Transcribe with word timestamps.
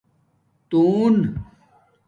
تُݸن 0.69 1.17